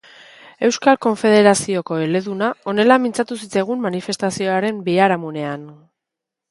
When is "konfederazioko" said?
1.05-1.97